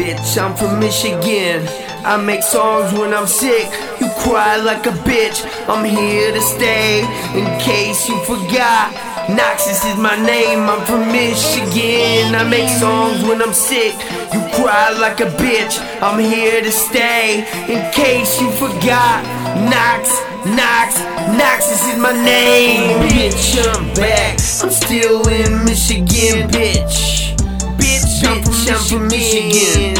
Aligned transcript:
Bitch, 0.00 0.40
I'm 0.40 0.56
from 0.56 0.80
Michigan. 0.80 1.68
I 2.06 2.16
make 2.16 2.42
songs 2.42 2.90
when 2.98 3.12
I'm 3.12 3.26
sick. 3.26 3.68
You 4.00 4.08
cry 4.24 4.56
like 4.56 4.86
a 4.86 4.96
bitch. 5.04 5.44
I'm 5.68 5.84
here 5.84 6.32
to 6.32 6.40
stay. 6.40 7.04
In 7.36 7.44
case 7.60 8.08
you 8.08 8.16
forgot, 8.24 8.94
Noxus 9.28 9.84
is 9.84 9.98
my 10.00 10.16
name. 10.16 10.60
I'm 10.70 10.80
from 10.86 11.12
Michigan. 11.12 12.34
I 12.34 12.48
make 12.48 12.70
songs 12.70 13.22
when 13.24 13.42
I'm 13.42 13.52
sick. 13.52 13.92
You 14.32 14.40
cry 14.56 14.88
like 14.98 15.20
a 15.20 15.28
bitch. 15.36 15.76
I'm 16.00 16.18
here 16.18 16.62
to 16.62 16.72
stay. 16.72 17.44
In 17.68 17.84
case 17.92 18.40
you 18.40 18.50
forgot, 18.52 19.20
Nox, 19.68 20.16
Nox, 20.56 20.96
Noxus 21.36 21.92
is 21.92 21.98
my 22.00 22.16
name. 22.24 23.04
Bitch, 23.10 23.60
I'm 23.68 23.92
back. 23.92 24.38
I'm 24.64 24.70
still 24.70 25.28
in 25.28 25.62
Michigan, 25.66 26.48
bitch. 26.48 27.09
From 28.88 29.06
Michigan. 29.08 29.94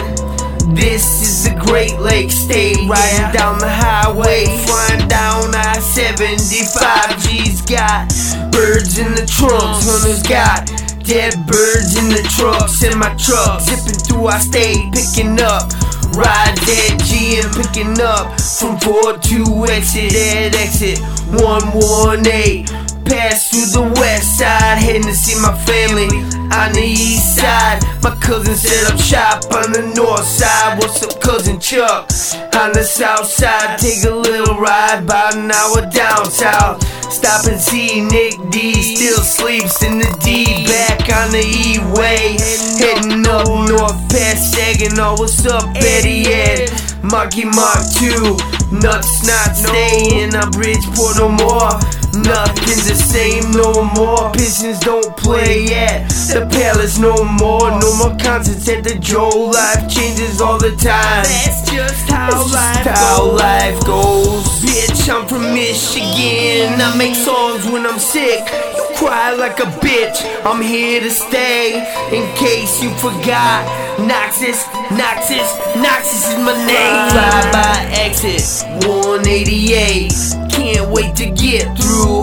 This 0.75 1.23
is 1.23 1.45
the 1.45 1.55
Great 1.67 1.99
Lakes 2.01 2.35
State, 2.35 2.77
riding 2.89 3.31
down 3.33 3.59
the 3.59 3.69
highway, 3.69 4.47
flying 4.67 5.07
down 5.07 5.55
I 5.55 5.79
75. 5.79 7.23
G's 7.23 7.63
got 7.63 8.09
birds 8.51 8.99
in 8.99 9.15
the 9.15 9.27
trunks, 9.27 9.87
hunters 9.87 10.23
got 10.27 10.67
dead 11.05 11.35
birds 11.47 11.95
in 11.99 12.09
the 12.09 12.27
trucks, 12.35 12.83
in 12.83 12.99
my 12.99 13.15
truck, 13.15 13.61
zipping 13.61 14.01
through 14.01 14.27
our 14.27 14.41
state, 14.41 14.91
picking 14.91 15.39
up. 15.41 15.71
Ride 16.19 16.59
that 16.67 16.99
G 17.07 17.39
and 17.39 17.47
picking 17.55 17.95
up. 18.03 18.35
From 18.59 18.75
4 18.83 19.15
to 19.31 19.39
exit. 19.71 20.11
At 20.11 20.59
exit. 20.59 20.99
118. 21.39 22.67
Pass 23.07 23.47
through 23.51 23.71
the 23.71 23.87
west 23.95 24.39
side, 24.39 24.79
heading 24.79 25.07
to 25.07 25.15
see 25.15 25.39
my 25.39 25.55
family. 25.63 26.11
On 26.51 26.73
the 26.75 26.83
east 26.83 27.39
side. 27.39 27.70
My 28.03 28.17
cousin 28.17 28.55
set 28.55 28.91
up 28.91 28.99
shop 28.99 29.45
on 29.53 29.73
the 29.73 29.93
north 29.95 30.25
side. 30.25 30.79
What's 30.79 31.03
up, 31.03 31.21
cousin 31.21 31.61
Chuck? 31.61 32.09
On 32.57 32.73
the 32.73 32.83
south 32.83 33.27
side, 33.27 33.79
take 33.79 34.05
a 34.05 34.15
little 34.15 34.57
ride, 34.57 35.05
about 35.05 35.37
an 35.37 35.51
hour 35.51 35.85
down 35.91 36.31
south. 36.31 36.81
Stop 37.13 37.45
and 37.45 37.61
see 37.61 38.01
Nick 38.01 38.35
D 38.51 38.73
still 38.73 39.21
sleeps 39.23 39.83
in 39.83 39.99
the 39.99 40.09
D. 40.25 40.65
Back 40.65 41.13
on 41.13 41.31
the 41.31 41.45
E 41.45 41.77
way, 41.93 42.41
heading 42.81 43.27
up 43.29 43.47
north 43.69 44.01
past 44.09 44.55
Saginaw. 44.55 45.17
What's 45.19 45.45
up, 45.45 45.75
Betty 45.75 46.25
Ed? 46.25 46.73
Marky 47.03 47.45
Mark 47.45 47.85
2, 48.01 48.37
nuts 48.81 49.27
not 49.27 49.57
staying 49.57 50.35
on 50.37 50.51
Bridgeport 50.53 51.17
no 51.17 51.29
more. 51.29 52.00
Nothing's 52.15 52.89
the 52.89 52.95
same 52.95 53.51
no 53.53 53.85
more. 53.95 54.31
Pistons 54.33 54.81
don't 54.81 55.17
play 55.17 55.67
at 55.75 56.09
the 56.33 56.47
palace 56.51 56.99
no 56.99 57.25
more. 57.25 57.71
No 57.71 57.95
more 57.97 58.17
concerts 58.19 58.69
at 58.69 58.83
the 58.85 58.97
Joe. 58.99 59.51
Life 59.53 59.89
changes 59.89 60.41
all 60.41 60.59
the 60.59 60.71
time. 60.77 61.25
That's 61.25 61.71
just 61.71 62.09
how 62.11 62.31
That's 62.31 62.53
life 62.53 62.85
just 62.85 62.99
how 62.99 63.31
goes. 63.31 63.41
life 63.41 63.81
goes. 63.87 64.45
Bitch, 64.61 65.09
I'm 65.09 65.27
from 65.29 65.55
Michigan. 65.55 66.81
I 66.81 66.95
make 66.97 67.15
songs 67.15 67.65
when 67.71 67.87
I'm 67.87 67.99
sick. 67.99 68.43
You 68.77 68.85
cry 68.97 69.33
like 69.35 69.61
a 69.61 69.71
bitch. 69.79 70.19
I'm 70.45 70.61
here 70.63 71.01
to 71.01 71.11
stay. 71.11 71.79
In 72.11 72.27
case 72.37 72.83
you 72.83 72.91
forgot, 72.99 73.67
Noxus, 73.99 74.65
Noxus, 74.99 75.49
Noxus 75.79 76.27
is 76.27 76.39
my 76.45 76.55
name. 76.67 77.11
Fly 77.11 77.51
by 77.53 77.87
exit 77.93 78.67
188. 78.89 80.40
Can't 80.73 80.93
wait 80.93 81.17
to 81.17 81.27
get 81.27 81.67
through. 81.77 82.23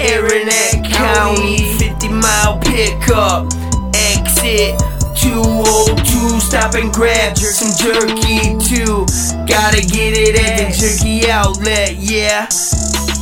Arenac 0.00 0.90
County, 0.90 1.58
50 1.76 2.08
mile 2.08 2.58
pickup. 2.60 3.52
Exit 3.92 4.72
202. 5.20 6.40
Stop 6.40 6.74
and 6.76 6.90
grab 6.90 7.36
some 7.36 7.68
jerky 7.76 8.56
too. 8.64 9.04
Gotta 9.44 9.82
get 9.84 10.16
it 10.16 10.40
at 10.40 10.56
the 10.56 10.76
jerky 10.80 11.30
outlet, 11.30 11.96
yeah. 11.96 12.48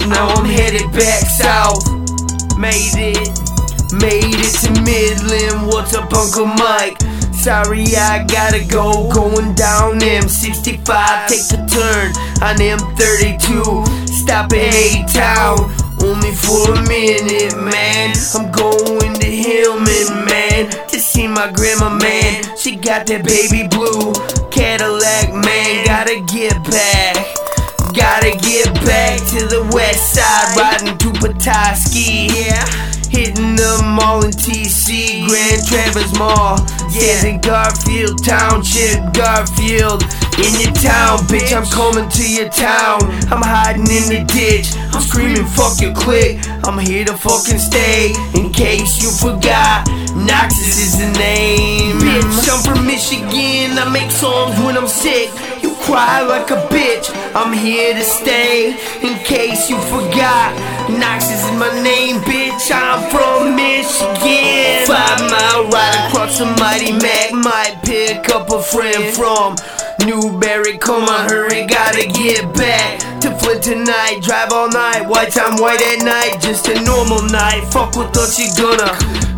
Now 0.06 0.28
I'm 0.28 0.44
headed 0.44 0.92
back 0.92 1.26
south. 1.26 1.82
Made 2.56 2.94
it, 2.94 3.26
made 3.98 4.30
it 4.30 4.54
to 4.62 4.70
Midland. 4.86 5.66
What's 5.66 5.92
up, 5.92 6.12
Uncle 6.12 6.46
Mike? 6.46 6.98
Sorry, 7.34 7.84
I 7.96 8.24
gotta 8.28 8.64
go. 8.64 9.10
Going 9.12 9.54
down 9.54 9.98
M65. 9.98 11.26
Take 11.26 11.58
a 11.58 11.66
turn 11.66 12.12
on 12.42 12.56
M32. 12.58 14.05
Stop 14.26 14.52
at 14.54 14.74
A 14.74 15.06
Town. 15.06 15.70
Only 16.02 16.34
for 16.34 16.74
a 16.74 16.82
minute, 16.88 17.54
man. 17.62 18.12
I'm 18.34 18.50
going 18.50 19.14
to 19.14 19.24
Hillman, 19.24 20.26
man. 20.26 20.68
To 20.88 20.98
see 20.98 21.28
my 21.28 21.52
grandma, 21.52 21.94
man. 21.94 22.42
She 22.56 22.74
got 22.74 23.06
that 23.06 23.22
baby 23.22 23.68
blue 23.70 24.10
Cadillac, 24.50 25.30
man. 25.30 25.86
Gotta 25.86 26.18
get 26.26 26.58
back. 26.66 27.14
Gotta 27.94 28.34
get 28.42 28.74
back 28.82 29.22
to 29.30 29.46
the 29.46 29.62
west 29.72 30.14
side, 30.14 30.58
riding 30.58 30.98
to 30.98 31.12
Petoskey. 31.22 32.26
Yeah, 32.26 32.66
hitting 33.06 33.54
the 33.54 33.80
mall 33.94 34.24
in 34.24 34.32
TC, 34.32 35.28
Grand 35.28 35.62
Traverse 35.70 36.18
Mall. 36.18 36.58
Stands 36.96 37.24
in 37.24 37.40
Garfield 37.42 38.24
Township, 38.24 39.12
Garfield. 39.12 40.00
In 40.40 40.52
your 40.56 40.72
town, 40.72 41.18
bitch, 41.28 41.52
I'm 41.52 41.68
coming 41.68 42.08
to 42.08 42.24
your 42.24 42.48
town. 42.48 43.04
I'm 43.28 43.44
hiding 43.44 43.84
in 43.84 44.08
the 44.08 44.24
ditch, 44.24 44.72
I'm 44.96 45.02
screaming, 45.04 45.44
fuck 45.44 45.78
your 45.78 45.92
clique. 45.92 46.40
I'm 46.64 46.78
here 46.78 47.04
to 47.04 47.12
fucking 47.12 47.60
stay. 47.60 48.16
In 48.32 48.50
case 48.50 48.96
you 48.96 49.12
forgot, 49.12 49.84
Noxus 50.16 50.80
is 50.80 50.96
the 50.96 51.12
name. 51.20 52.00
Bitch, 52.00 52.48
I'm 52.48 52.64
from 52.64 52.86
Michigan, 52.86 53.76
I 53.76 53.90
make 53.92 54.10
songs 54.10 54.56
when 54.64 54.78
I'm 54.78 54.88
sick. 54.88 55.28
You 55.60 55.76
cry 55.84 56.22
like 56.22 56.50
a 56.50 56.64
bitch. 56.72 57.12
I'm 57.36 57.52
here 57.52 57.92
to 57.92 58.04
stay. 58.04 58.72
In 59.04 59.20
case 59.20 59.68
you 59.68 59.76
forgot, 59.92 60.56
Noxus 60.88 61.44
is 61.44 61.52
my 61.60 61.68
name, 61.84 62.24
bitch. 62.24 62.72
I'm 62.72 63.04
from 63.12 63.35
mighty 66.58 66.92
Mac. 66.92 67.32
Might 67.32 67.80
pick 67.84 68.28
up 68.30 68.50
a 68.50 68.62
friend 68.62 69.14
from 69.14 69.56
Newberry. 70.06 70.78
Come 70.78 71.04
on, 71.04 71.28
hurry, 71.28 71.66
gotta 71.66 72.06
get 72.06 72.52
back 72.54 73.20
to 73.20 73.30
Flint 73.38 73.62
tonight. 73.62 74.20
Drive 74.22 74.52
all 74.52 74.68
night, 74.68 75.08
white 75.08 75.32
time, 75.32 75.60
white 75.60 75.80
at 75.80 76.04
night. 76.04 76.40
Just 76.40 76.68
a 76.68 76.80
normal 76.82 77.22
night. 77.28 77.64
Fuck 77.72 77.96
what 77.96 78.12
thought 78.14 78.36
you 78.38 78.48
gonna. 78.56 78.92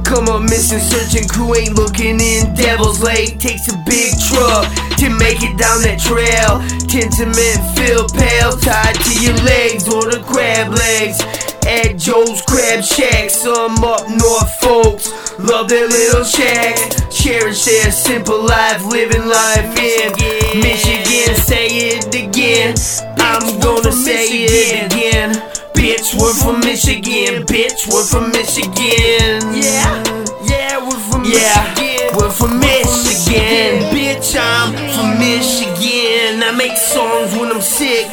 Come 0.04 0.28
on, 0.28 0.44
missing, 0.44 0.80
searching 0.80 1.28
crew 1.28 1.54
ain't 1.54 1.74
looking 1.74 2.18
in 2.20 2.54
Devil's 2.54 3.02
Lake. 3.02 3.38
Takes 3.38 3.68
a 3.68 3.76
big 3.84 4.16
truck 4.18 4.64
to 4.96 5.10
make 5.10 5.44
it 5.44 5.56
down 5.60 5.82
that 5.84 6.00
trail. 6.00 6.64
Tintement 6.88 7.60
feel 7.76 8.08
pale, 8.16 8.56
tied 8.56 8.96
to 8.96 9.12
your 9.20 9.36
legs 9.44 9.86
or 9.86 10.08
the 10.08 10.24
crab 10.24 10.72
legs. 10.72 11.20
At 11.68 11.98
Joe's 11.98 12.40
Crab 12.48 12.82
Shack, 12.82 13.28
some 13.28 13.84
up 13.84 14.08
north 14.08 14.54
folks 14.60 15.12
love 15.38 15.68
their 15.68 15.86
little 15.86 16.24
shack. 16.24 16.76
Cherish 17.18 17.64
their 17.64 17.90
simple 17.90 18.44
life, 18.44 18.84
living 18.86 19.26
life 19.26 19.76
in 19.76 20.12
Michigan. 20.60 21.34
Say 21.34 21.66
it 21.66 22.06
again, 22.14 22.74
I'm 23.18 23.58
gonna 23.60 23.90
say 23.92 24.26
it 24.46 24.86
again. 24.92 25.34
Bitch, 25.74 26.14
we're 26.14 26.32
from 26.34 26.60
Michigan. 26.60 27.44
Bitch, 27.44 27.86
we're 27.92 28.04
from 28.04 28.30
Michigan. 28.30 29.42
Yeah, 29.52 30.02
yeah, 30.46 30.78
we're 30.78 31.02
from 31.10 31.24
Yeah, 31.24 31.74
Michigan. 31.74 32.16
we're 32.16 32.30
from 32.30 32.60
Michigan. 32.60 33.90
Bitch, 33.90 34.36
I'm 34.38 34.72
from 34.94 35.18
Michigan. 35.18 36.42
I 36.42 36.52
make 36.56 36.76
songs 36.76 37.34
when 37.36 37.50
I'm 37.50 37.60
sick. 37.60 38.06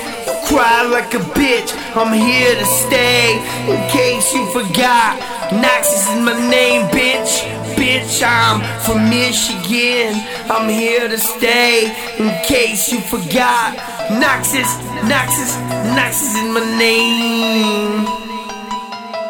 Cry 0.48 0.84
like 0.84 1.14
a 1.14 1.20
bitch. 1.38 1.74
I'm 1.96 2.12
here 2.14 2.56
to 2.56 2.66
stay. 2.66 3.38
In 3.70 3.78
case 3.90 4.34
you 4.34 4.46
forgot, 4.52 5.18
Noxus 5.52 6.10
is 6.12 6.22
my 6.22 6.34
name, 6.50 6.88
bitch. 6.90 7.44
Bitch, 7.76 8.24
I'm 8.26 8.62
from 8.82 9.10
Michigan. 9.10 10.16
I'm 10.50 10.68
here 10.70 11.08
to 11.08 11.18
stay. 11.18 11.86
In 12.18 12.30
case 12.46 12.92
you 12.92 13.00
forgot, 13.00 13.78
Noxus, 14.10 14.72
Noxus, 15.06 15.54
Noxus 15.96 16.36
is 16.36 16.54
my 16.54 16.78
name. 16.80 18.25